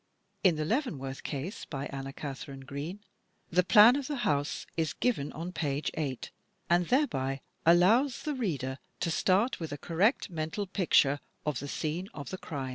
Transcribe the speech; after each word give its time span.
In 0.43 0.55
"The 0.55 0.65
Leavenworth 0.65 1.21
Case" 1.21 1.65
by 1.65 1.85
Anna 1.93 2.11
Katharine 2.11 2.61
Green, 2.61 3.01
the 3.51 3.61
plan 3.63 3.95
of 3.95 4.07
the 4.07 4.15
house 4.25 4.65
is 4.75 4.93
given 4.93 5.31
on 5.33 5.51
page 5.51 5.91
8, 5.93 6.31
and 6.71 6.87
thereby 6.87 7.41
allows 7.67 8.23
the 8.23 8.33
reader 8.33 8.79
to 8.99 9.11
start 9.11 9.59
with 9.59 9.71
a 9.71 9.77
correct 9.77 10.31
mental 10.31 10.65
picture 10.65 11.19
of 11.45 11.59
the 11.59 11.67
scene 11.67 12.09
of 12.15 12.31
the 12.31 12.39
crime. 12.39 12.69